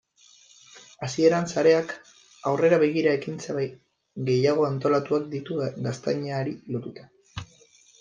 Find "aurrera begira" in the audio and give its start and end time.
2.53-3.15